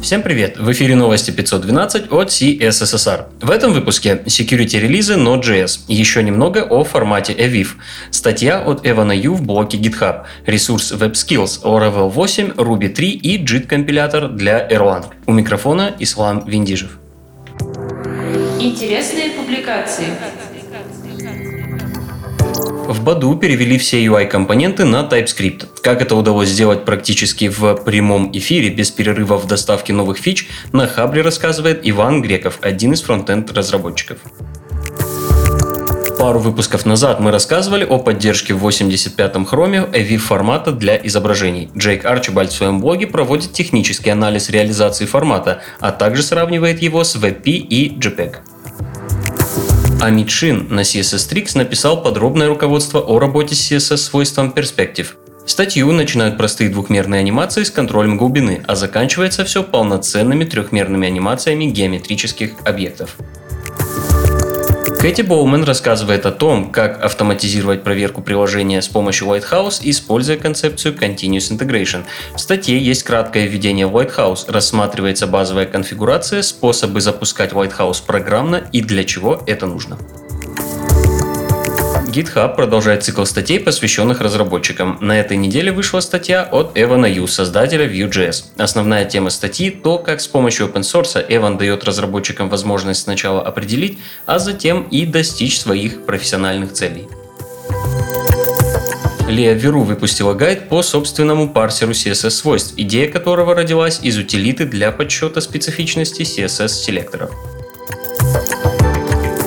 [0.00, 0.56] Всем привет!
[0.56, 3.26] В эфире новости 512 от CSSR.
[3.40, 7.70] В этом выпуске security релизы Node.js, еще немного о формате EVIF,
[8.10, 13.66] статья от Эвана Ю в блоке GitHub, ресурс WebSkills, Laravel 8, Ruby 3 и JIT
[13.66, 15.06] компилятор для Erlang.
[15.26, 16.98] У микрофона Ислам Виндижев.
[18.60, 20.06] Интересные публикации.
[22.88, 25.66] В Баду перевели все UI-компоненты на TypeScript.
[25.82, 30.86] Как это удалось сделать практически в прямом эфире без перерыва в доставке новых фич, на
[30.86, 34.16] Хабре рассказывает Иван Греков, один из фронтенд разработчиков.
[36.18, 41.68] Пару выпусков назад мы рассказывали о поддержке в 85-м хроме AV формата для изображений.
[41.76, 47.14] Джейк Арчибальд в своем блоге проводит технический анализ реализации формата, а также сравнивает его с
[47.16, 48.36] WebP и JPEG.
[50.00, 55.08] Амит Шин на CSS Tricks написал подробное руководство о работе с CSS свойством Perspective.
[55.44, 62.52] Статью начинают простые двухмерные анимации с контролем глубины, а заканчивается все полноценными трехмерными анимациями геометрических
[62.64, 63.16] объектов.
[65.00, 71.56] Кэти Боумен рассказывает о том, как автоматизировать проверку приложения с помощью Lighthouse, используя концепцию Continuous
[71.56, 72.02] Integration.
[72.34, 78.82] В статье есть краткое введение в Lighthouse, рассматривается базовая конфигурация, способы запускать Lighthouse программно и
[78.82, 79.98] для чего это нужно.
[82.18, 84.98] GitHub продолжает цикл статей, посвященных разработчикам.
[85.00, 88.44] На этой неделе вышла статья от Эвана Ю, создателя Vue.js.
[88.56, 93.98] Основная тема статьи– то, как с помощью open source Эван дает разработчикам возможность сначала определить,
[94.26, 97.06] а затем и достичь своих профессиональных целей.
[99.28, 105.40] Лея Веру выпустила гайд по собственному парсеру CSS-свойств, идея которого родилась из утилиты для подсчета
[105.40, 107.30] специфичности CSS-селекторов.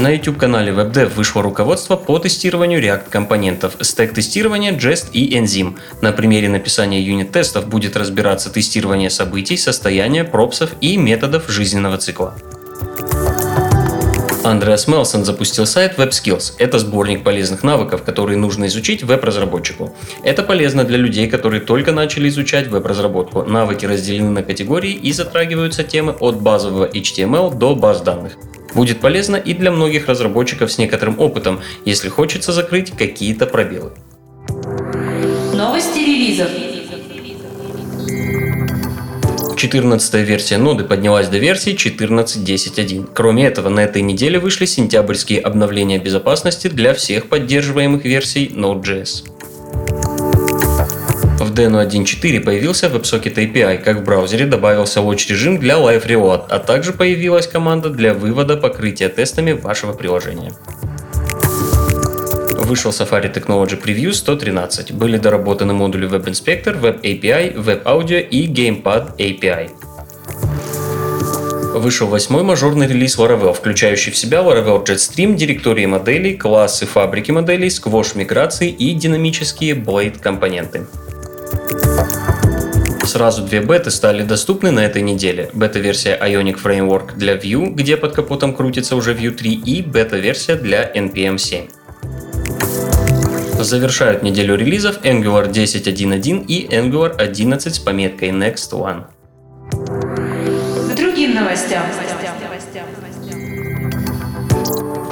[0.00, 5.76] На YouTube-канале WebDev вышло руководство по тестированию React-компонентов, стек тестирования, Jest и Enzyme.
[6.00, 12.34] На примере написания юнит-тестов будет разбираться тестирование событий, состояния, пропсов и методов жизненного цикла.
[14.42, 16.54] Андреас Мелсон запустил сайт WebSkills.
[16.56, 19.94] Это сборник полезных навыков, которые нужно изучить веб-разработчику.
[20.24, 23.42] Это полезно для людей, которые только начали изучать веб-разработку.
[23.42, 28.38] Навыки разделены на категории и затрагиваются темы от базового HTML до баз данных.
[28.74, 33.92] Будет полезно и для многих разработчиков с некоторым опытом, если хочется закрыть какие-то пробелы.
[35.54, 36.48] Новости релизов.
[39.60, 43.10] 14 версия ноды поднялась до версии 14.10.1.
[43.12, 49.39] Кроме этого, на этой неделе вышли сентябрьские обновления безопасности для всех поддерживаемых версий Node.js.
[51.40, 56.44] В Deno 1.4 появился WebSocket API, как в браузере добавился watch режим для Live Reload,
[56.50, 60.52] а также появилась команда для вывода покрытия тестами вашего приложения.
[62.58, 64.92] Вышел Safari Technology Preview 113.
[64.92, 69.70] Были доработаны модули Web Inspector, Web API, Web Audio и Gamepad API.
[71.72, 77.70] Вышел восьмой мажорный релиз Laravel, включающий в себя Laravel Jetstream, директории моделей, классы фабрики моделей,
[77.70, 80.84] сквош миграции и динамические Blade компоненты.
[83.10, 85.50] Сразу две беты стали доступны на этой неделе.
[85.52, 90.88] Бета-версия Ionic Framework для Vue, где под капотом крутится уже Vue 3, и бета-версия для
[90.88, 91.66] NPM 7.
[93.58, 99.02] Завершают неделю релизов Angular 10.1.1 и Angular 11 с пометкой Next One.
[99.72, 101.82] К другим новостям.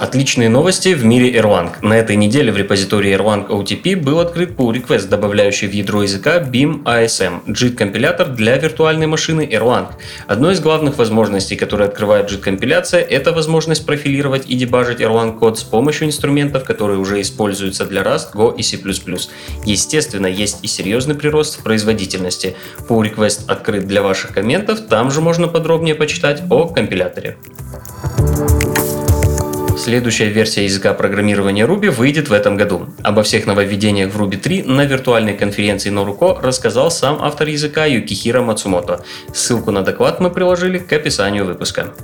[0.00, 1.72] Отличные новости в мире Erlang.
[1.82, 6.38] На этой неделе в репозитории Erlang OTP был открыт pull request, добавляющий в ядро языка
[6.38, 9.88] BIM ASM, JIT-компилятор для виртуальной машины Erlang.
[10.28, 15.64] Одной из главных возможностей, которые открывает JIT-компиляция, это возможность профилировать и дебажить Erlang код с
[15.64, 18.78] помощью инструментов, которые уже используются для Rust, Go и C++.
[19.64, 22.54] Естественно, есть и серьезный прирост в производительности.
[22.88, 27.36] Pull request открыт для ваших комментов, там же можно подробнее почитать о компиляторе.
[29.78, 32.88] Следующая версия языка программирования Ruby выйдет в этом году.
[33.04, 38.42] Обо всех нововведениях в Ruby 3 на виртуальной конференции Noruko рассказал сам автор языка Юкихира
[38.42, 39.04] Мацумото.
[39.32, 41.94] Ссылку на доклад мы приложили к описанию выпуска.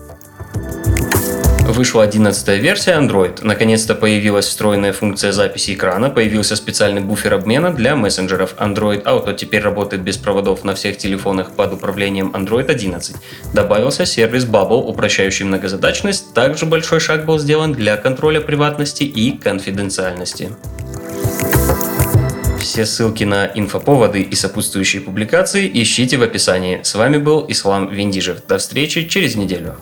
[1.67, 3.39] Вышла 11 версия Android.
[3.41, 8.55] Наконец-то появилась встроенная функция записи экрана, появился специальный буфер обмена для мессенджеров.
[8.59, 13.17] Android Auto теперь работает без проводов на всех телефонах под управлением Android 11.
[13.55, 16.35] Добавился сервис Bubble, упрощающий многозадачность.
[16.35, 20.51] Также большой шаг был сделан для контроля приватности и конфиденциальности.
[22.61, 26.81] Все ссылки на инфоповоды и сопутствующие публикации ищите в описании.
[26.83, 28.47] С вами был Ислам Виндижев.
[28.47, 29.77] До встречи через неделю.